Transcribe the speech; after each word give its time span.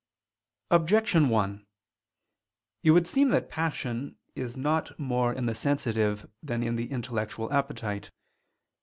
Objection 0.71 1.29
1: 1.29 1.63
It 2.81 2.89
would 2.89 3.05
seem 3.05 3.29
that 3.29 3.51
passion 3.51 4.17
is 4.33 4.57
not 4.57 4.97
more 4.97 5.31
in 5.31 5.45
the 5.45 5.53
sensitive 5.53 6.27
than 6.41 6.63
in 6.63 6.75
the 6.75 6.89
intellectual 6.91 7.53
appetite. 7.53 8.09